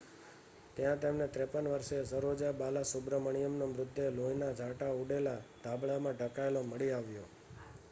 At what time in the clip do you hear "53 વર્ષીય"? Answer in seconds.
1.27-2.05